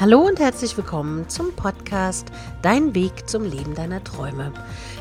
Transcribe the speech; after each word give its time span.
Hallo 0.00 0.20
und 0.20 0.38
herzlich 0.38 0.76
willkommen 0.76 1.28
zum 1.28 1.52
Podcast 1.56 2.28
Dein 2.62 2.94
Weg 2.94 3.28
zum 3.28 3.42
Leben 3.42 3.74
deiner 3.74 4.04
Träume. 4.04 4.52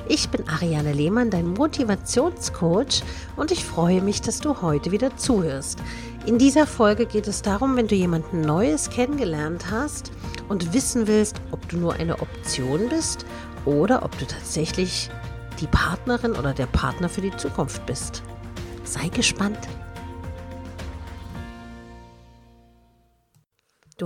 Ich 0.07 0.29
bin 0.29 0.49
Ariane 0.49 0.91
Lehmann, 0.91 1.29
dein 1.29 1.53
Motivationscoach 1.53 3.03
und 3.35 3.51
ich 3.51 3.63
freue 3.63 4.01
mich, 4.01 4.21
dass 4.21 4.39
du 4.39 4.59
heute 4.63 4.91
wieder 4.91 5.15
zuhörst. 5.15 5.77
In 6.25 6.39
dieser 6.39 6.65
Folge 6.65 7.05
geht 7.05 7.27
es 7.27 7.43
darum, 7.43 7.75
wenn 7.75 7.87
du 7.87 7.93
jemanden 7.93 8.41
Neues 8.41 8.89
kennengelernt 8.89 9.69
hast 9.69 10.11
und 10.49 10.73
wissen 10.73 11.05
willst, 11.05 11.35
ob 11.51 11.69
du 11.69 11.77
nur 11.77 11.93
eine 11.93 12.19
Option 12.19 12.89
bist 12.89 13.23
oder 13.65 14.01
ob 14.01 14.17
du 14.17 14.25
tatsächlich 14.25 15.11
die 15.61 15.67
Partnerin 15.67 16.31
oder 16.31 16.55
der 16.55 16.65
Partner 16.65 17.07
für 17.07 17.21
die 17.21 17.37
Zukunft 17.37 17.85
bist. 17.85 18.23
Sei 18.83 19.09
gespannt. 19.09 19.59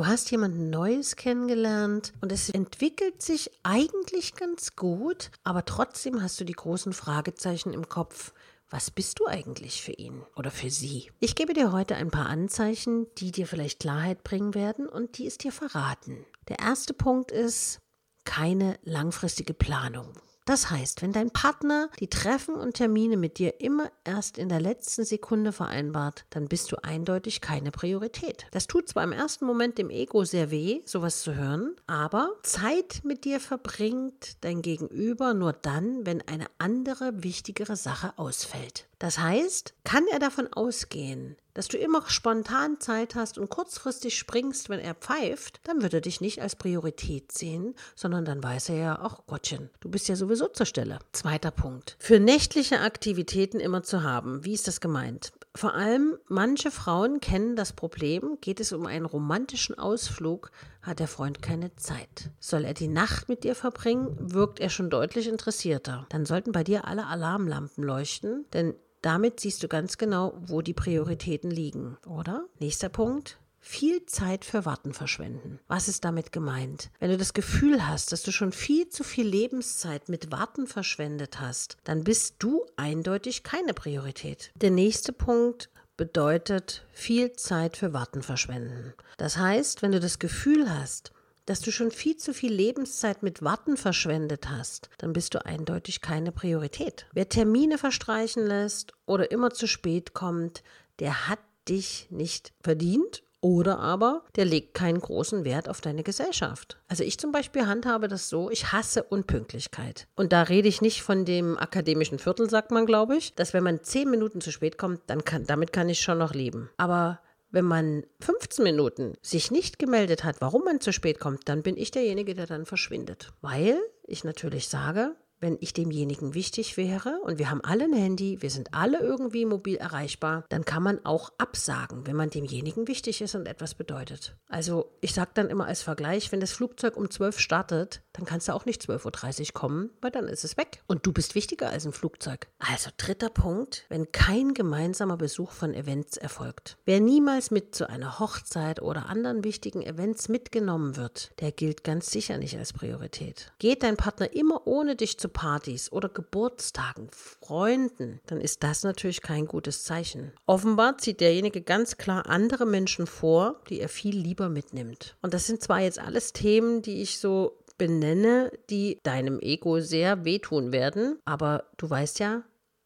Du 0.02 0.08
hast 0.08 0.32
jemanden 0.32 0.72
Neues 0.72 1.16
kennengelernt 1.16 2.12
und 2.22 2.32
es 2.32 2.50
entwickelt 2.50 3.22
sich 3.22 3.52
eigentlich 3.62 4.34
ganz 4.34 4.76
gut, 4.76 5.30
aber 5.44 5.64
trotzdem 5.64 6.24
hast 6.24 6.40
du 6.40 6.44
die 6.44 6.54
großen 6.54 6.92
Fragezeichen 6.92 7.72
im 7.72 7.88
Kopf. 7.88 8.34
Was 8.72 8.90
bist 8.90 9.20
du 9.20 9.28
eigentlich 9.28 9.84
für 9.84 9.92
ihn 9.92 10.24
oder 10.36 10.50
für 10.50 10.72
sie? 10.72 11.12
Ich 11.20 11.36
gebe 11.36 11.54
dir 11.54 11.72
heute 11.72 11.98
ein 11.98 12.10
paar 12.10 12.26
Anzeichen, 12.26 13.06
die 13.20 13.32
dir 13.32 13.46
vielleicht 13.46 13.82
Klarheit 13.82 14.24
bringen 14.24 14.56
werden 14.56 14.90
und 14.90 15.20
die 15.20 15.28
es 15.28 15.38
dir 15.38 15.52
verraten. 15.52 16.26
Der 16.50 16.58
erste 16.58 16.96
Punkt 16.96 17.32
ist 17.32 17.78
keine 18.26 18.80
langfristige 18.82 19.54
Planung. 19.54 20.14
Das 20.46 20.72
heißt, 20.72 21.02
wenn 21.02 21.14
dein 21.14 21.30
Partner 21.30 21.90
die 22.00 22.10
Treffen 22.10 22.56
und 22.56 22.74
Termine 22.74 23.16
mit 23.16 23.38
dir 23.38 23.62
immer 23.62 23.92
erst 24.04 24.38
in 24.38 24.50
der 24.50 24.60
letzten 24.60 25.06
Sekunde 25.06 25.52
vereinbart, 25.52 26.26
dann 26.32 26.48
bist 26.48 26.72
du 26.72 26.84
eindeutig 26.84 27.42
keine 27.42 27.72
Priorität. 27.72 28.48
Das 28.52 28.68
tut 28.68 28.90
zwar 28.90 29.04
im 29.04 29.12
ersten 29.12 29.46
Moment 29.46 29.78
dem 29.78 29.90
Ego 29.90 30.24
sehr 30.24 30.50
weh, 30.50 30.82
sowas 30.86 31.22
zu 31.22 31.36
hören, 31.36 31.76
aber 31.86 32.32
Zeit 32.44 33.02
mit 33.04 33.24
dir 33.24 33.40
verbringt 33.40 34.44
dein 34.44 34.62
Gegenüber 34.62 35.34
nur 35.34 35.54
dann, 35.54 36.06
wenn 36.06 36.22
eine 36.28 36.48
andere, 36.58 37.24
wichtigere 37.24 37.76
Sache 37.76 38.14
ausfällt. 38.18 38.88
Das 38.98 39.20
heißt, 39.20 39.74
kann 39.84 40.06
er 40.12 40.20
davon 40.20 40.52
ausgehen, 40.52 41.38
dass 41.54 41.68
du 41.68 41.78
immer 41.78 42.04
spontan 42.08 42.80
Zeit 42.80 43.16
hast 43.16 43.38
und 43.38 43.50
kurzfristig 43.50 44.18
springst, 44.18 44.70
wenn 44.70 44.80
er 44.80 44.96
pfeift, 44.96 45.60
dann 45.64 45.82
wird 45.82 45.94
er 45.94 46.02
dich 46.02 46.22
nicht 46.22 46.42
als 46.42 46.56
Priorität 46.56 47.32
sehen, 47.32 47.76
sondern 47.96 48.26
dann 48.26 48.44
weiß 48.44 48.70
er 48.70 48.76
ja, 48.76 49.00
ach 49.02 49.26
Gottchen, 49.28 49.70
du 49.80 49.90
bist 49.90 50.08
ja 50.08 50.16
sowieso 50.16 50.48
zur 50.48 50.66
Stelle. 50.66 51.00
Zweiter 51.12 51.52
Punkt. 51.52 51.96
Für 52.00 52.20
nächtliche 52.20 52.80
Aktivitäten 52.80 53.60
immer 53.60 53.84
zu 53.84 54.04
haben. 54.04 54.46
Wie 54.46 54.54
ist 54.54 54.68
das 54.68 54.82
gemeint? 54.82 55.32
Vor 55.54 55.74
allem 55.74 56.18
manche 56.30 56.72
Frauen 56.72 57.20
kennen 57.20 57.58
das 57.58 57.74
Problem, 57.74 58.38
geht 58.40 58.62
es 58.62 58.72
um 58.72 58.86
einen 58.86 59.06
romantischen 59.06 59.78
Ausflug, 59.78 60.50
hat 60.82 61.00
der 61.00 61.10
Freund 61.10 61.42
keine 61.42 61.76
Zeit. 61.76 62.30
Soll 62.40 62.64
er 62.64 62.74
die 62.74 62.88
Nacht 62.88 63.28
mit 63.28 63.44
dir 63.44 63.54
verbringen, 63.54 64.16
wirkt 64.18 64.62
er 64.62 64.70
schon 64.70 64.90
deutlich 64.90 65.28
interessierter. 65.28 66.06
Dann 66.10 66.26
sollten 66.26 66.54
bei 66.54 66.64
dir 66.64 66.86
alle 66.86 67.06
Alarmlampen 67.06 67.84
leuchten, 67.84 68.46
denn 68.54 68.76
damit 69.02 69.40
siehst 69.40 69.64
du 69.64 69.68
ganz 69.68 69.98
genau, 69.98 70.38
wo 70.42 70.62
die 70.62 70.74
Prioritäten 70.74 71.52
liegen, 71.52 71.98
oder? 72.08 72.46
Nächster 72.60 72.90
Punkt. 72.90 73.38
Viel 73.64 74.08
Zeit 74.08 74.44
für 74.44 74.66
Warten 74.66 74.92
verschwenden. 74.92 75.60
Was 75.68 75.88
ist 75.88 76.04
damit 76.04 76.32
gemeint? 76.32 76.90
Wenn 77.00 77.12
du 77.12 77.18
das 77.18 77.34
Gefühl 77.34 77.88
hast, 77.88 78.12
dass 78.12 78.24
du 78.24 78.32
schon 78.32 78.52
viel 78.52 78.90
zu 78.90 79.04
viel 79.04 79.28
Lebenszeit 79.28 80.10
mit 80.10 80.32
Warten 80.32 80.66
verschwendet 80.66 81.40
hast, 81.40 81.78
dann 81.84 82.04
bist 82.04 82.38
du 82.40 82.66
eindeutig 82.76 83.44
keine 83.44 83.76
Priorität. 83.76 84.52
Der 84.56 84.72
nächste 84.72 85.14
Punkt 85.14 85.70
bedeutet 85.96 86.84
viel 86.92 87.34
Zeit 87.34 87.78
für 87.78 87.94
Warten 87.94 88.24
verschwenden. 88.24 88.94
Das 89.18 89.38
heißt, 89.38 89.84
wenn 89.84 89.92
du 89.92 90.00
das 90.00 90.18
Gefühl 90.18 90.68
hast, 90.68 91.12
dass 91.46 91.62
du 91.62 91.72
schon 91.72 91.92
viel 91.92 92.18
zu 92.18 92.34
viel 92.34 92.54
Lebenszeit 92.54 93.24
mit 93.24 93.44
Warten 93.44 93.78
verschwendet 93.78 94.50
hast, 94.50 94.90
dann 94.98 95.14
bist 95.14 95.34
du 95.34 95.46
eindeutig 95.46 96.02
keine 96.02 96.32
Priorität. 96.32 97.08
Wer 97.14 97.30
Termine 97.30 97.78
verstreichen 97.78 98.46
lässt 98.46 98.94
oder 99.06 99.32
immer 99.32 99.52
zu 99.52 99.68
spät 99.68 100.14
kommt, 100.14 100.64
der 101.00 101.28
hat 101.28 101.40
dich 101.68 102.08
nicht 102.10 102.54
verdient 102.62 103.24
oder 103.42 103.80
aber 103.80 104.24
der 104.36 104.46
legt 104.46 104.76
keinen 104.76 105.00
großen 105.00 105.44
Wert 105.44 105.68
auf 105.68 105.82
deine 105.82 106.04
Gesellschaft. 106.04 106.78
Also 106.88 107.04
ich 107.04 107.18
zum 107.18 107.32
Beispiel 107.32 107.66
handhabe 107.66 108.08
das 108.08 108.30
so, 108.30 108.52
ich 108.52 108.72
hasse 108.72 109.02
Unpünktlichkeit. 109.04 110.08
Und 110.16 110.32
da 110.32 110.44
rede 110.44 110.68
ich 110.68 110.82
nicht 110.82 111.02
von 111.02 111.26
dem 111.26 111.58
akademischen 111.58 112.20
Viertel, 112.20 112.50
sagt 112.50 112.70
man, 112.70 112.86
glaube 112.86 113.18
ich, 113.18 113.34
dass 113.34 113.54
wenn 113.54 113.64
man 113.64 113.84
zehn 113.84 114.10
Minuten 114.12 114.42
zu 114.42 114.52
spät 114.52 114.78
kommt, 114.78 115.02
dann 115.08 115.26
kann, 115.26 115.46
damit 115.46 115.74
kann 115.74 115.90
ich 115.90 116.02
schon 116.02 116.20
noch 116.20 116.36
leben. 116.36 116.70
Aber 116.78 117.20
wenn 117.52 117.66
man 117.66 118.06
15 118.22 118.64
Minuten 118.64 119.16
sich 119.22 119.52
nicht 119.52 119.80
gemeldet 119.80 120.24
hat, 120.24 120.42
warum 120.42 120.64
man 120.64 120.80
zu 120.80 120.92
spät 120.92 121.20
kommt, 121.20 121.48
dann 121.48 121.64
bin 121.64 121.78
ich 121.78 121.92
derjenige, 121.92 122.34
der 122.34 122.48
dann 122.48 122.66
verschwindet. 122.66 123.32
Weil 123.42 123.80
ich 124.04 124.24
natürlich 124.24 124.68
sage, 124.68 125.16
wenn 125.42 125.58
ich 125.60 125.74
demjenigen 125.74 126.34
wichtig 126.34 126.78
wäre 126.78 127.20
und 127.24 127.40
wir 127.40 127.50
haben 127.50 127.62
alle 127.64 127.86
ein 127.86 127.94
Handy, 127.94 128.42
wir 128.42 128.50
sind 128.50 128.74
alle 128.74 129.00
irgendwie 129.00 129.46
mobil 129.46 129.76
erreichbar, 129.76 130.46
dann 130.50 130.64
kann 130.64 130.84
man 130.84 131.06
auch 131.06 131.34
absagen, 131.38 132.08
wenn 132.08 132.16
man 132.16 132.30
demjenigen 132.30 132.88
wichtig 132.88 133.22
ist 133.22 133.36
und 133.36 133.48
etwas 133.48 133.74
bedeutet. 133.74 134.36
Also 134.48 134.92
ich 135.02 135.14
sage 135.14 135.32
dann 135.34 135.50
immer 135.50 135.66
als 135.66 135.82
Vergleich, 135.82 136.32
wenn 136.32 136.40
das 136.40 136.52
Flugzeug 136.52 136.96
um 136.96 137.10
12 137.10 137.40
startet, 137.40 138.02
dann 138.14 138.26
kannst 138.26 138.48
du 138.48 138.54
auch 138.54 138.66
nicht 138.66 138.82
12.30 138.84 139.42
Uhr 139.42 139.54
kommen, 139.54 139.90
weil 140.02 140.12
dann 140.12 140.28
ist 140.28 140.44
es 140.44 140.58
weg. 140.58 140.84
Und 140.88 141.06
du 141.06 141.12
bist 141.12 141.36
wichtiger 141.36 141.70
als 141.70 141.86
ein 141.86 141.94
Flugzeug. 141.94 142.48
Also 142.60 142.92
dritter 142.98 143.30
Punkt, 143.30 143.86
wenn 143.90 144.12
kein 144.12 144.54
gemeinsamer 144.54 145.18
Besuch 145.18 145.52
von 145.52 145.74
Events 145.74 146.18
erfolgt. 146.18 146.78
Wer 146.86 147.00
niemals 147.00 147.50
mit 147.50 147.74
zu 147.74 147.90
einer 147.90 148.20
Hochzeit 148.20 148.82
oder 148.82 149.08
anderen 149.08 149.44
wichtigen 149.44 149.82
Events 149.82 150.30
mitgenommen 150.30 150.98
wird, 150.98 151.32
der 151.40 151.52
gilt 151.52 151.84
ganz 151.84 152.12
sicher 152.12 152.38
nicht 152.38 152.58
als 152.58 152.74
Priorität. 152.74 153.54
Geht 153.60 153.84
dein 153.84 153.98
Partner 153.98 154.34
immer 154.34 154.68
ohne 154.68 154.96
dich 154.96 155.18
zu 155.18 155.31
Partys 155.32 155.92
oder 155.92 156.10
Geburtstagen, 156.10 157.10
Freunden, 157.12 158.20
dann 158.28 158.40
ist 158.40 158.64
das 158.64 158.84
natürlich 158.84 159.22
kein 159.22 159.48
gutes 159.48 159.84
Zeichen. 159.84 160.32
Offenbar 160.46 160.98
zieht 160.98 161.22
derjenige 161.22 161.62
ganz 161.62 161.98
klar 161.98 162.28
andere 162.28 162.66
Menschen 162.66 163.08
vor, 163.08 163.62
die 163.70 163.80
er 163.80 163.90
viel 163.90 164.16
lieber 164.16 164.50
mitnimmt. 164.50 165.16
Und 165.22 165.34
das 165.34 165.48
sind 165.48 165.62
zwar 165.62 165.80
jetzt 165.80 166.00
alles 166.00 166.34
Themen, 166.34 166.82
die 166.82 167.02
ich 167.02 167.18
so 167.18 167.58
benenne, 167.78 168.52
die 168.70 169.00
deinem 169.02 169.40
Ego 169.40 169.80
sehr 169.80 170.24
wehtun 170.24 170.72
werden, 170.72 171.18
aber 171.26 171.64
du 171.78 171.90
weißt 171.90 172.20
ja, 172.20 172.44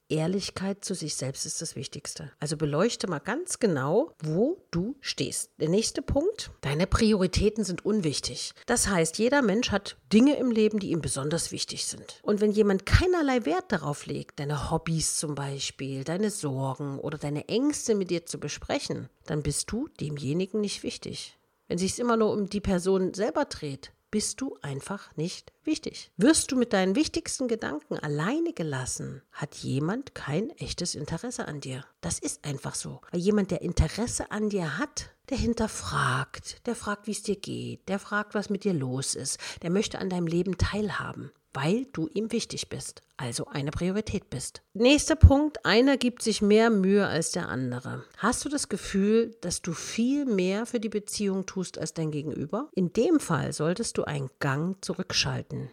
Ehrlichkeit 0.09 0.85
zu 0.85 0.93
sich 0.93 1.15
selbst 1.15 1.45
ist 1.45 1.61
das 1.61 1.75
Wichtigste. 1.75 2.31
Also 2.39 2.57
beleuchte 2.57 3.07
mal 3.07 3.19
ganz 3.19 3.59
genau, 3.59 4.13
wo 4.19 4.65
du 4.71 4.95
stehst. 5.01 5.49
Der 5.59 5.69
nächste 5.69 6.01
Punkt, 6.01 6.51
deine 6.61 6.87
Prioritäten 6.87 7.63
sind 7.63 7.85
unwichtig. 7.85 8.53
Das 8.65 8.87
heißt, 8.87 9.17
jeder 9.17 9.41
Mensch 9.41 9.71
hat 9.71 9.97
Dinge 10.13 10.37
im 10.37 10.51
Leben, 10.51 10.79
die 10.79 10.91
ihm 10.91 11.01
besonders 11.01 11.51
wichtig 11.51 11.85
sind. 11.85 12.19
Und 12.21 12.41
wenn 12.41 12.51
jemand 12.51 12.85
keinerlei 12.85 13.45
Wert 13.45 13.71
darauf 13.71 14.05
legt, 14.05 14.39
deine 14.39 14.69
Hobbys 14.71 15.17
zum 15.17 15.35
Beispiel, 15.35 16.03
deine 16.03 16.29
Sorgen 16.29 16.99
oder 16.99 17.17
deine 17.17 17.47
Ängste 17.49 17.95
mit 17.95 18.11
dir 18.11 18.25
zu 18.25 18.39
besprechen, 18.39 19.09
dann 19.25 19.43
bist 19.43 19.71
du 19.71 19.87
demjenigen 19.99 20.61
nicht 20.61 20.83
wichtig. 20.83 21.37
Wenn 21.67 21.79
sich 21.79 21.93
es 21.93 21.99
immer 21.99 22.15
nur 22.15 22.31
um 22.31 22.47
die 22.47 22.61
Person 22.61 23.13
selber 23.13 23.45
dreht, 23.45 23.91
bist 24.15 24.39
du 24.39 24.57
einfach 24.61 25.13
nicht 25.17 25.51
wichtig. 25.65 26.09
Wirst 26.15 26.49
du 26.49 26.55
mit 26.55 26.71
deinen 26.71 26.95
wichtigsten 26.95 27.49
Gedanken 27.49 27.99
alleine 27.99 28.53
gelassen, 28.53 29.21
hat 29.33 29.55
jemand 29.55 30.15
kein 30.15 30.51
echtes 30.51 30.95
Interesse 30.95 31.49
an 31.49 31.59
dir. 31.59 31.83
Das 31.99 32.19
ist 32.19 32.45
einfach 32.45 32.75
so. 32.75 33.01
Weil 33.11 33.19
jemand, 33.19 33.51
der 33.51 33.61
Interesse 33.61 34.31
an 34.31 34.47
dir 34.47 34.77
hat, 34.77 35.09
der 35.27 35.37
hinterfragt, 35.37 36.65
der 36.65 36.75
fragt, 36.75 37.07
wie 37.07 37.11
es 37.11 37.23
dir 37.23 37.35
geht, 37.35 37.89
der 37.89 37.99
fragt, 37.99 38.35
was 38.35 38.49
mit 38.49 38.63
dir 38.63 38.73
los 38.73 39.15
ist, 39.15 39.37
der 39.63 39.69
möchte 39.69 39.99
an 39.99 40.09
deinem 40.09 40.27
Leben 40.27 40.57
teilhaben 40.57 41.33
weil 41.55 41.85
du 41.93 42.09
ihm 42.13 42.31
wichtig 42.31 42.69
bist, 42.69 43.01
also 43.17 43.47
eine 43.47 43.71
Priorität 43.71 44.29
bist. 44.29 44.61
Nächster 44.73 45.15
Punkt, 45.15 45.65
einer 45.65 45.95
gibt 45.97 46.21
sich 46.21 46.41
mehr 46.41 46.69
Mühe 46.69 47.07
als 47.07 47.31
der 47.31 47.47
andere. 47.47 48.03
Hast 48.17 48.43
du 48.43 48.49
das 48.49 48.67
Gefühl, 48.67 49.35
dass 49.41 49.61
du 49.61 49.71
viel 49.73 50.25
mehr 50.25 50.65
für 50.65 50.81
die 50.81 50.89
Beziehung 50.89 51.45
tust 51.45 51.77
als 51.77 51.93
dein 51.93 52.11
Gegenüber? 52.11 52.69
In 52.75 52.91
dem 52.91 53.19
Fall 53.19 53.53
solltest 53.53 53.97
du 53.97 54.03
einen 54.03 54.29
Gang 54.39 54.83
zurückschalten. 54.83 55.69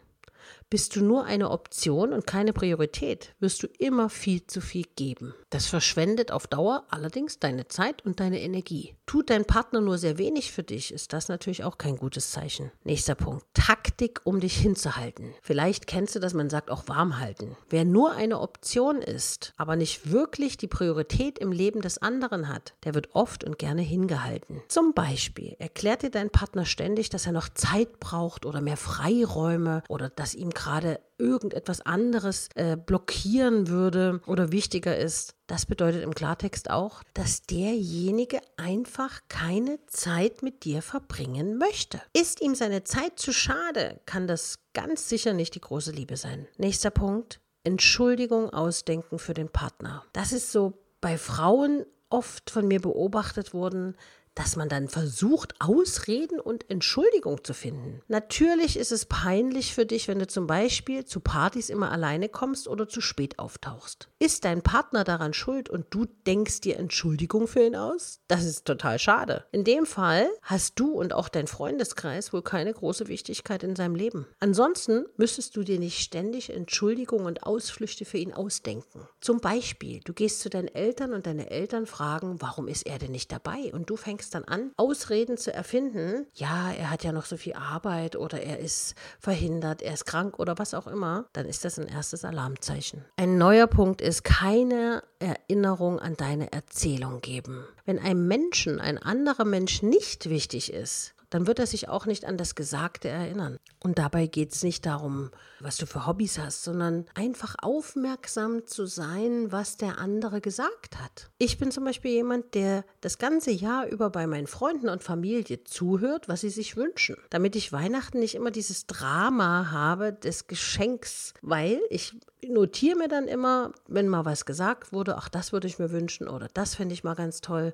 Bist 0.72 0.96
du 0.96 1.04
nur 1.04 1.26
eine 1.26 1.50
Option 1.50 2.14
und 2.14 2.26
keine 2.26 2.54
Priorität, 2.54 3.34
wirst 3.40 3.62
du 3.62 3.66
immer 3.78 4.08
viel 4.08 4.46
zu 4.46 4.62
viel 4.62 4.86
geben. 4.96 5.34
Das 5.50 5.66
verschwendet 5.66 6.32
auf 6.32 6.46
Dauer 6.46 6.86
allerdings 6.88 7.38
deine 7.38 7.68
Zeit 7.68 8.06
und 8.06 8.20
deine 8.20 8.40
Energie. 8.40 8.94
Tut 9.04 9.28
dein 9.28 9.44
Partner 9.44 9.82
nur 9.82 9.98
sehr 9.98 10.16
wenig 10.16 10.50
für 10.50 10.62
dich, 10.62 10.90
ist 10.94 11.12
das 11.12 11.28
natürlich 11.28 11.62
auch 11.62 11.76
kein 11.76 11.96
gutes 11.96 12.30
Zeichen. 12.30 12.72
Nächster 12.84 13.14
Punkt. 13.14 13.44
Taktik, 13.52 14.22
um 14.24 14.40
dich 14.40 14.56
hinzuhalten. 14.56 15.34
Vielleicht 15.42 15.86
kennst 15.86 16.14
du 16.14 16.20
das, 16.20 16.32
man 16.32 16.48
sagt 16.48 16.70
auch 16.70 16.88
warm 16.88 17.18
halten. 17.18 17.54
Wer 17.68 17.84
nur 17.84 18.12
eine 18.12 18.40
Option 18.40 19.02
ist, 19.02 19.52
aber 19.58 19.76
nicht 19.76 20.10
wirklich 20.10 20.56
die 20.56 20.68
Priorität 20.68 21.38
im 21.38 21.52
Leben 21.52 21.82
des 21.82 21.98
anderen 21.98 22.48
hat, 22.48 22.72
der 22.84 22.94
wird 22.94 23.10
oft 23.12 23.44
und 23.44 23.58
gerne 23.58 23.82
hingehalten. 23.82 24.62
Zum 24.68 24.94
Beispiel 24.94 25.54
erklärt 25.58 26.02
dir 26.02 26.10
dein 26.10 26.30
Partner 26.30 26.64
ständig, 26.64 27.10
dass 27.10 27.26
er 27.26 27.32
noch 27.32 27.50
Zeit 27.50 28.00
braucht 28.00 28.46
oder 28.46 28.62
mehr 28.62 28.78
Freiräume 28.78 29.82
oder 29.90 30.08
dass 30.08 30.34
ihm 30.34 30.54
gerade 30.62 31.00
irgendetwas 31.18 31.80
anderes 31.80 32.48
äh, 32.54 32.76
blockieren 32.76 33.68
würde 33.68 34.20
oder 34.26 34.52
wichtiger 34.52 34.96
ist. 34.96 35.34
Das 35.48 35.66
bedeutet 35.66 36.02
im 36.02 36.14
Klartext 36.14 36.70
auch, 36.70 37.02
dass 37.14 37.42
derjenige 37.42 38.40
einfach 38.56 39.20
keine 39.28 39.78
Zeit 39.86 40.42
mit 40.42 40.64
dir 40.64 40.80
verbringen 40.80 41.58
möchte. 41.58 42.00
Ist 42.12 42.40
ihm 42.40 42.54
seine 42.54 42.84
Zeit 42.84 43.18
zu 43.18 43.32
schade, 43.32 44.00
kann 44.06 44.26
das 44.26 44.60
ganz 44.72 45.08
sicher 45.08 45.32
nicht 45.32 45.54
die 45.56 45.60
große 45.60 45.90
Liebe 45.90 46.16
sein. 46.16 46.46
Nächster 46.58 46.90
Punkt. 46.90 47.40
Entschuldigung 47.64 48.50
ausdenken 48.50 49.18
für 49.18 49.34
den 49.34 49.48
Partner. 49.48 50.04
Das 50.12 50.32
ist 50.32 50.52
so 50.52 50.74
bei 51.00 51.18
Frauen 51.18 51.84
oft 52.08 52.50
von 52.50 52.68
mir 52.68 52.80
beobachtet 52.80 53.54
worden, 53.54 53.96
dass 54.34 54.56
man 54.56 54.68
dann 54.68 54.88
versucht, 54.88 55.54
Ausreden 55.60 56.40
und 56.40 56.68
Entschuldigung 56.70 57.44
zu 57.44 57.54
finden. 57.54 58.00
Natürlich 58.08 58.76
ist 58.76 58.92
es 58.92 59.04
peinlich 59.06 59.74
für 59.74 59.86
dich, 59.86 60.08
wenn 60.08 60.18
du 60.18 60.26
zum 60.26 60.46
Beispiel 60.46 61.04
zu 61.04 61.20
Partys 61.20 61.68
immer 61.68 61.90
alleine 61.92 62.28
kommst 62.28 62.68
oder 62.68 62.88
zu 62.88 63.00
spät 63.00 63.38
auftauchst. 63.38 64.08
Ist 64.18 64.44
dein 64.44 64.62
Partner 64.62 65.04
daran 65.04 65.34
schuld 65.34 65.68
und 65.68 65.86
du 65.90 66.06
denkst 66.26 66.60
dir 66.60 66.78
Entschuldigung 66.78 67.46
für 67.46 67.64
ihn 67.64 67.76
aus? 67.76 68.20
Das 68.28 68.44
ist 68.44 68.64
total 68.64 68.98
schade. 68.98 69.44
In 69.52 69.64
dem 69.64 69.84
Fall 69.86 70.28
hast 70.42 70.78
du 70.80 70.92
und 70.92 71.12
auch 71.12 71.28
dein 71.28 71.46
Freundeskreis 71.46 72.32
wohl 72.32 72.42
keine 72.42 72.72
große 72.72 73.08
Wichtigkeit 73.08 73.62
in 73.62 73.76
seinem 73.76 73.94
Leben. 73.94 74.26
Ansonsten 74.40 75.04
müsstest 75.16 75.56
du 75.56 75.62
dir 75.62 75.78
nicht 75.78 75.98
ständig 75.98 76.50
Entschuldigung 76.50 77.26
und 77.26 77.42
Ausflüchte 77.42 78.04
für 78.04 78.18
ihn 78.18 78.32
ausdenken. 78.32 79.06
Zum 79.20 79.40
Beispiel, 79.40 80.00
du 80.00 80.12
gehst 80.12 80.40
zu 80.40 80.48
deinen 80.48 80.68
Eltern 80.68 81.12
und 81.12 81.26
deine 81.26 81.50
Eltern 81.50 81.86
fragen, 81.86 82.40
warum 82.40 82.68
ist 82.68 82.86
er 82.86 82.98
denn 82.98 83.12
nicht 83.12 83.30
dabei? 83.30 83.72
Und 83.72 83.90
du 83.90 83.96
fängst 83.96 84.21
fängst 84.22 84.34
dann 84.34 84.44
an, 84.44 84.70
Ausreden 84.76 85.36
zu 85.36 85.52
erfinden. 85.52 86.26
Ja, 86.34 86.70
er 86.72 86.90
hat 86.90 87.02
ja 87.02 87.12
noch 87.12 87.24
so 87.24 87.36
viel 87.36 87.54
Arbeit 87.54 88.14
oder 88.14 88.40
er 88.40 88.60
ist 88.60 88.94
verhindert, 89.18 89.82
er 89.82 89.94
ist 89.94 90.04
krank 90.04 90.38
oder 90.38 90.58
was 90.58 90.74
auch 90.74 90.86
immer. 90.86 91.26
Dann 91.32 91.46
ist 91.46 91.64
das 91.64 91.78
ein 91.78 91.88
erstes 91.88 92.24
Alarmzeichen. 92.24 93.04
Ein 93.16 93.36
neuer 93.36 93.66
Punkt 93.66 94.00
ist 94.00 94.22
keine 94.22 95.02
Erinnerung 95.18 95.98
an 95.98 96.16
deine 96.16 96.52
Erzählung 96.52 97.20
geben. 97.20 97.64
Wenn 97.84 97.98
einem 97.98 98.28
Menschen 98.28 98.80
ein 98.80 98.98
anderer 98.98 99.44
Mensch 99.44 99.82
nicht 99.82 100.30
wichtig 100.30 100.72
ist, 100.72 101.14
dann 101.32 101.46
wird 101.46 101.58
er 101.58 101.66
sich 101.66 101.88
auch 101.88 102.04
nicht 102.04 102.26
an 102.26 102.36
das 102.36 102.54
Gesagte 102.54 103.08
erinnern. 103.08 103.58
Und 103.80 103.98
dabei 103.98 104.26
geht 104.26 104.52
es 104.52 104.62
nicht 104.62 104.84
darum, 104.84 105.30
was 105.60 105.78
du 105.78 105.86
für 105.86 106.06
Hobbys 106.06 106.38
hast, 106.38 106.62
sondern 106.62 107.06
einfach 107.14 107.56
aufmerksam 107.62 108.66
zu 108.66 108.84
sein, 108.84 109.50
was 109.50 109.78
der 109.78 109.98
andere 109.98 110.42
gesagt 110.42 111.00
hat. 111.00 111.30
Ich 111.38 111.56
bin 111.56 111.70
zum 111.70 111.84
Beispiel 111.84 112.10
jemand, 112.10 112.54
der 112.54 112.84
das 113.00 113.16
ganze 113.16 113.50
Jahr 113.50 113.86
über 113.86 114.10
bei 114.10 114.26
meinen 114.26 114.46
Freunden 114.46 114.90
und 114.90 115.02
Familie 115.02 115.64
zuhört, 115.64 116.28
was 116.28 116.42
sie 116.42 116.50
sich 116.50 116.76
wünschen, 116.76 117.16
damit 117.30 117.56
ich 117.56 117.72
Weihnachten 117.72 118.18
nicht 118.18 118.34
immer 118.34 118.50
dieses 118.50 118.86
Drama 118.86 119.70
habe 119.70 120.12
des 120.12 120.48
Geschenks, 120.48 121.32
weil 121.40 121.80
ich 121.88 122.14
notiere 122.46 122.98
mir 122.98 123.08
dann 123.08 123.26
immer, 123.26 123.72
wenn 123.88 124.06
mal 124.06 124.26
was 124.26 124.44
gesagt 124.44 124.92
wurde, 124.92 125.16
ach, 125.16 125.30
das 125.30 125.52
würde 125.52 125.66
ich 125.66 125.78
mir 125.78 125.92
wünschen 125.92 126.28
oder 126.28 126.48
das 126.52 126.74
fände 126.74 126.92
ich 126.92 127.04
mal 127.04 127.14
ganz 127.14 127.40
toll 127.40 127.72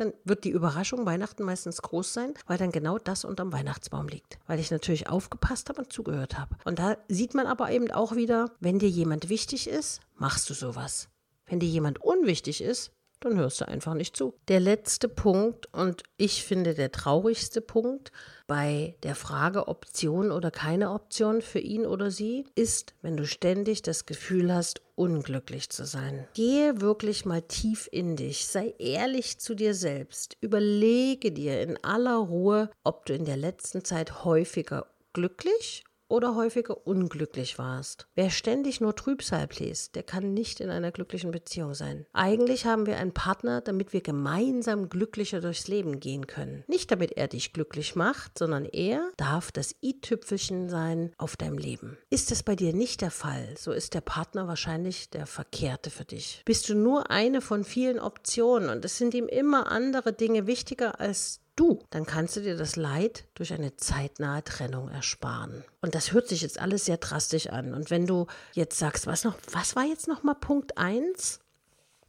dann 0.00 0.12
wird 0.24 0.44
die 0.44 0.50
Überraschung 0.50 1.06
Weihnachten 1.06 1.44
meistens 1.44 1.82
groß 1.82 2.12
sein, 2.12 2.34
weil 2.46 2.58
dann 2.58 2.72
genau 2.72 2.98
das 2.98 3.24
unterm 3.24 3.52
Weihnachtsbaum 3.52 4.08
liegt. 4.08 4.38
Weil 4.46 4.58
ich 4.58 4.70
natürlich 4.70 5.08
aufgepasst 5.08 5.68
habe 5.68 5.82
und 5.82 5.92
zugehört 5.92 6.38
habe. 6.38 6.56
Und 6.64 6.78
da 6.78 6.96
sieht 7.08 7.34
man 7.34 7.46
aber 7.46 7.70
eben 7.70 7.90
auch 7.90 8.16
wieder, 8.16 8.52
wenn 8.60 8.78
dir 8.78 8.88
jemand 8.88 9.28
wichtig 9.28 9.68
ist, 9.68 10.00
machst 10.16 10.48
du 10.48 10.54
sowas. 10.54 11.08
Wenn 11.46 11.60
dir 11.60 11.68
jemand 11.68 12.00
unwichtig 12.00 12.62
ist, 12.62 12.92
dann 13.20 13.38
hörst 13.38 13.60
du 13.60 13.68
einfach 13.68 13.94
nicht 13.94 14.16
zu. 14.16 14.34
Der 14.48 14.60
letzte 14.60 15.08
Punkt 15.08 15.72
und 15.72 16.02
ich 16.16 16.44
finde 16.44 16.74
der 16.74 16.90
traurigste 16.90 17.60
Punkt 17.60 18.12
bei 18.46 18.96
der 19.02 19.14
Frage 19.14 19.68
Option 19.68 20.32
oder 20.32 20.50
keine 20.50 20.90
Option 20.90 21.42
für 21.42 21.60
ihn 21.60 21.86
oder 21.86 22.10
sie 22.10 22.46
ist, 22.54 22.94
wenn 23.02 23.16
du 23.16 23.26
ständig 23.26 23.82
das 23.82 24.06
Gefühl 24.06 24.52
hast, 24.52 24.80
unglücklich 24.96 25.70
zu 25.70 25.84
sein. 25.84 26.26
Gehe 26.34 26.80
wirklich 26.80 27.24
mal 27.24 27.42
tief 27.42 27.88
in 27.92 28.16
dich, 28.16 28.46
sei 28.46 28.74
ehrlich 28.78 29.38
zu 29.38 29.54
dir 29.54 29.74
selbst, 29.74 30.36
überlege 30.40 31.32
dir 31.32 31.62
in 31.62 31.82
aller 31.84 32.16
Ruhe, 32.16 32.70
ob 32.84 33.06
du 33.06 33.14
in 33.14 33.24
der 33.24 33.36
letzten 33.36 33.84
Zeit 33.84 34.24
häufiger 34.24 34.86
glücklich 35.12 35.84
oder 36.10 36.34
häufiger 36.34 36.86
unglücklich 36.86 37.58
warst. 37.58 38.08
Wer 38.14 38.30
ständig 38.30 38.80
nur 38.80 38.94
Trübsal 38.94 39.46
bläst, 39.46 39.94
der 39.94 40.02
kann 40.02 40.34
nicht 40.34 40.60
in 40.60 40.70
einer 40.70 40.90
glücklichen 40.90 41.30
Beziehung 41.30 41.74
sein. 41.74 42.06
Eigentlich 42.12 42.66
haben 42.66 42.86
wir 42.86 42.98
einen 42.98 43.14
Partner, 43.14 43.60
damit 43.60 43.92
wir 43.92 44.00
gemeinsam 44.00 44.88
glücklicher 44.88 45.40
durchs 45.40 45.68
Leben 45.68 46.00
gehen 46.00 46.26
können. 46.26 46.64
Nicht 46.66 46.90
damit 46.90 47.12
er 47.12 47.28
dich 47.28 47.52
glücklich 47.52 47.94
macht, 47.94 48.38
sondern 48.38 48.64
er 48.64 49.10
darf 49.16 49.52
das 49.52 49.74
i-Tüpfelchen 49.82 50.68
sein 50.68 51.12
auf 51.16 51.36
deinem 51.36 51.58
Leben. 51.58 51.96
Ist 52.10 52.30
das 52.30 52.42
bei 52.42 52.56
dir 52.56 52.72
nicht 52.72 53.00
der 53.00 53.10
Fall, 53.10 53.54
so 53.56 53.72
ist 53.72 53.94
der 53.94 54.00
Partner 54.00 54.48
wahrscheinlich 54.48 55.10
der 55.10 55.26
Verkehrte 55.26 55.90
für 55.90 56.04
dich. 56.04 56.42
Bist 56.44 56.68
du 56.68 56.74
nur 56.74 57.10
eine 57.10 57.40
von 57.40 57.64
vielen 57.64 58.00
Optionen 58.00 58.68
und 58.68 58.84
es 58.84 58.98
sind 58.98 59.14
ihm 59.14 59.26
immer 59.26 59.70
andere 59.70 60.12
Dinge 60.12 60.46
wichtiger 60.46 61.00
als 61.00 61.40
du, 61.60 61.78
dann 61.90 62.06
kannst 62.06 62.36
du 62.36 62.40
dir 62.40 62.56
das 62.56 62.76
Leid 62.76 63.24
durch 63.34 63.52
eine 63.52 63.76
zeitnahe 63.76 64.42
Trennung 64.42 64.88
ersparen. 64.88 65.62
Und 65.82 65.94
das 65.94 66.12
hört 66.12 66.26
sich 66.26 66.40
jetzt 66.40 66.58
alles 66.58 66.86
sehr 66.86 66.96
drastisch 66.96 67.48
an. 67.48 67.74
Und 67.74 67.90
wenn 67.90 68.06
du 68.06 68.26
jetzt 68.54 68.78
sagst, 68.78 69.06
was 69.06 69.24
noch, 69.24 69.36
was 69.52 69.76
war 69.76 69.84
jetzt 69.84 70.08
noch 70.08 70.22
mal 70.22 70.34
Punkt 70.34 70.78
1? 70.78 71.40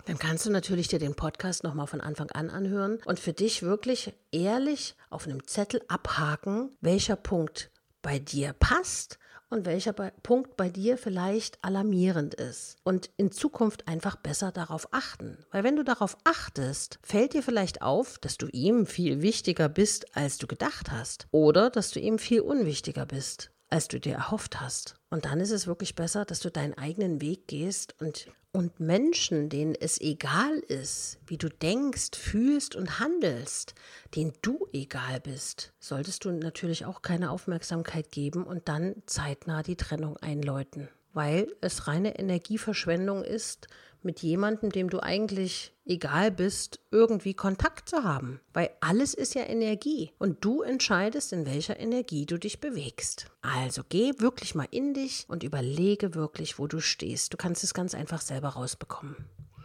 Dann 0.05 0.17
kannst 0.17 0.45
du 0.45 0.51
natürlich 0.51 0.87
dir 0.87 0.99
den 0.99 1.15
Podcast 1.15 1.63
nochmal 1.63 1.87
von 1.87 2.01
Anfang 2.01 2.31
an 2.31 2.49
anhören 2.49 2.99
und 3.05 3.19
für 3.19 3.33
dich 3.33 3.61
wirklich 3.61 4.13
ehrlich 4.31 4.95
auf 5.09 5.27
einem 5.27 5.45
Zettel 5.45 5.81
abhaken, 5.89 6.75
welcher 6.79 7.17
Punkt 7.17 7.69
bei 8.01 8.17
dir 8.17 8.53
passt 8.53 9.19
und 9.51 9.65
welcher 9.65 9.93
Punkt 9.93 10.57
bei 10.57 10.69
dir 10.69 10.97
vielleicht 10.97 11.63
alarmierend 11.63 12.33
ist. 12.33 12.77
Und 12.83 13.09
in 13.17 13.31
Zukunft 13.31 13.87
einfach 13.87 14.15
besser 14.15 14.51
darauf 14.51 14.87
achten. 14.91 15.37
Weil 15.51 15.63
wenn 15.63 15.75
du 15.75 15.83
darauf 15.83 16.17
achtest, 16.23 16.99
fällt 17.03 17.33
dir 17.33 17.43
vielleicht 17.43 17.81
auf, 17.81 18.17
dass 18.17 18.37
du 18.37 18.47
ihm 18.47 18.85
viel 18.87 19.21
wichtiger 19.21 19.69
bist, 19.69 20.15
als 20.15 20.37
du 20.37 20.47
gedacht 20.47 20.89
hast. 20.91 21.27
Oder 21.31 21.69
dass 21.69 21.91
du 21.91 21.99
ihm 21.99 22.17
viel 22.17 22.41
unwichtiger 22.41 23.05
bist 23.05 23.51
als 23.71 23.87
du 23.87 23.99
dir 23.99 24.15
erhofft 24.15 24.59
hast. 24.59 24.95
Und 25.09 25.25
dann 25.25 25.39
ist 25.39 25.51
es 25.51 25.65
wirklich 25.65 25.95
besser, 25.95 26.25
dass 26.25 26.41
du 26.41 26.51
deinen 26.51 26.77
eigenen 26.77 27.21
Weg 27.21 27.47
gehst 27.47 27.95
und, 27.99 28.27
und 28.53 28.79
Menschen, 28.79 29.49
denen 29.49 29.75
es 29.75 29.99
egal 30.01 30.57
ist, 30.59 31.19
wie 31.25 31.37
du 31.37 31.49
denkst, 31.49 32.17
fühlst 32.17 32.75
und 32.75 32.99
handelst, 32.99 33.75
denen 34.15 34.33
du 34.41 34.67
egal 34.73 35.21
bist, 35.21 35.73
solltest 35.79 36.25
du 36.25 36.31
natürlich 36.31 36.85
auch 36.85 37.01
keine 37.01 37.31
Aufmerksamkeit 37.31 38.11
geben 38.11 38.43
und 38.43 38.67
dann 38.67 38.95
zeitnah 39.05 39.63
die 39.63 39.77
Trennung 39.77 40.17
einläuten. 40.17 40.89
Weil 41.13 41.53
es 41.61 41.87
reine 41.87 42.17
Energieverschwendung 42.17 43.23
ist, 43.23 43.67
mit 44.03 44.21
jemandem, 44.21 44.71
dem 44.71 44.89
du 44.89 45.01
eigentlich 45.01 45.73
egal 45.85 46.31
bist, 46.31 46.79
irgendwie 46.91 47.33
Kontakt 47.33 47.89
zu 47.89 48.03
haben. 48.03 48.39
Weil 48.53 48.71
alles 48.79 49.13
ist 49.13 49.35
ja 49.35 49.43
Energie 49.43 50.11
und 50.17 50.43
du 50.43 50.61
entscheidest, 50.61 51.33
in 51.33 51.45
welcher 51.45 51.79
Energie 51.79 52.25
du 52.25 52.37
dich 52.37 52.59
bewegst. 52.59 53.27
Also 53.41 53.83
geh 53.87 54.13
wirklich 54.17 54.55
mal 54.55 54.67
in 54.71 54.93
dich 54.93 55.25
und 55.27 55.43
überlege 55.43 56.15
wirklich, 56.15 56.59
wo 56.59 56.67
du 56.67 56.79
stehst. 56.79 57.33
Du 57.33 57.37
kannst 57.37 57.63
es 57.63 57.73
ganz 57.73 57.93
einfach 57.93 58.21
selber 58.21 58.49
rausbekommen. 58.49 59.15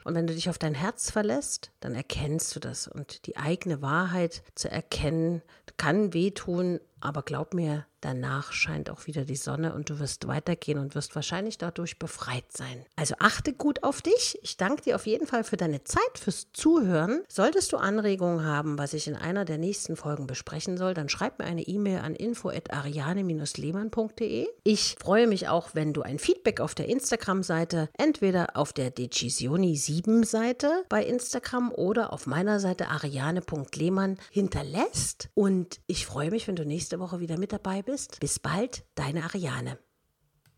Und 0.04 0.14
wenn 0.14 0.28
du 0.28 0.34
dich 0.34 0.48
auf 0.48 0.58
dein 0.58 0.74
Herz 0.74 1.10
verlässt, 1.10 1.72
dann 1.80 1.96
erkennst 1.96 2.54
du 2.54 2.60
das. 2.60 2.86
Und 2.86 3.26
die 3.26 3.36
eigene 3.36 3.82
Wahrheit 3.82 4.44
zu 4.54 4.70
erkennen, 4.70 5.42
kann 5.78 6.14
wehtun, 6.14 6.78
aber 7.00 7.22
glaub 7.22 7.54
mir, 7.54 7.86
danach 8.00 8.52
scheint 8.52 8.90
auch 8.90 9.06
wieder 9.06 9.24
die 9.24 9.36
Sonne 9.36 9.72
und 9.74 9.88
du 9.90 9.98
wirst 9.98 10.28
weitergehen 10.28 10.78
und 10.78 10.94
wirst 10.94 11.16
wahrscheinlich 11.16 11.58
dadurch 11.58 11.98
befreit 11.98 12.44
sein. 12.52 12.86
Also 12.94 13.16
achte 13.18 13.52
gut 13.52 13.82
auf 13.82 14.00
dich. 14.00 14.38
Ich 14.42 14.56
danke 14.56 14.82
dir 14.82 14.94
auf 14.96 15.06
jeden 15.06 15.26
Fall 15.26 15.42
für 15.44 15.56
deine 15.56 15.82
Zeit, 15.84 16.18
fürs 16.18 16.48
Zuhören. 16.52 17.22
Solltest 17.28 17.72
du 17.72 17.78
Anregungen 17.78 18.44
haben, 18.44 18.76
was 18.78 18.92
ich 18.94 19.08
in 19.08 19.16
einer 19.16 19.44
der 19.44 19.58
nächsten 19.58 19.96
Folgen 19.96 20.26
besprechen 20.26 20.76
soll, 20.76 20.94
dann 20.94 21.08
schreib 21.08 21.38
mir 21.38 21.46
eine 21.46 21.62
E-Mail 21.62 21.98
an 21.98 22.14
info@ariane-lehmann.de. 22.14 24.46
Ich 24.62 24.96
freue 25.00 25.26
mich 25.26 25.48
auch, 25.48 25.70
wenn 25.74 25.92
du 25.92 26.02
ein 26.02 26.20
Feedback 26.20 26.60
auf 26.60 26.76
der 26.76 26.88
Instagram-Seite, 26.88 27.88
entweder 27.98 28.56
auf 28.56 28.72
der 28.72 28.90
Decisioni 28.90 29.76
7 29.76 30.22
Seite 30.22 30.84
bei 30.88 31.04
Instagram 31.04 31.72
oder 31.72 32.12
auf 32.12 32.26
meiner 32.26 32.60
Seite 32.60 32.88
ariane.lehmann 32.88 34.18
hinterlässt 34.30 35.30
und 35.34 35.80
ich 35.86 36.06
freue 36.06 36.30
mich, 36.30 36.46
wenn 36.46 36.56
du 36.56 36.64
nächste 36.96 37.00
Woche 37.00 37.20
wieder 37.20 37.38
mit 37.38 37.52
dabei 37.52 37.82
bist. 37.82 38.20
Bis 38.20 38.38
bald, 38.38 38.84
deine 38.94 39.24
Ariane. 39.24 39.78